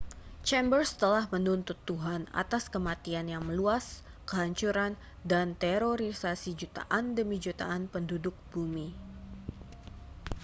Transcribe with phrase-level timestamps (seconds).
[0.49, 3.85] chambers telah menuntut tuhan atas kematian yang meluas
[4.29, 4.93] kehancuran
[5.31, 8.89] dan terorisasi jutaan demi jutaan penduduk bumi